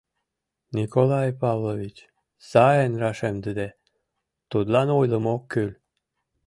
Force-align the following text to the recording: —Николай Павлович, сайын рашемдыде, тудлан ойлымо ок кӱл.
—Николай 0.77 1.29
Павлович, 1.41 1.95
сайын 2.49 2.93
рашемдыде, 3.01 3.67
тудлан 4.51 4.87
ойлымо 4.99 5.29
ок 5.37 5.43
кӱл. 5.51 5.71